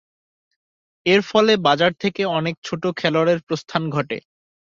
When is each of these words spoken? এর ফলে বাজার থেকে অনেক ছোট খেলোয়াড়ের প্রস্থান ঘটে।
এর 1.05 1.21
ফলে 1.21 1.53
বাজার 1.67 1.91
থেকে 2.03 2.21
অনেক 2.37 2.55
ছোট 2.63 2.83
খেলোয়াড়ের 2.97 3.39
প্রস্থান 3.47 3.83
ঘটে। 3.89 4.17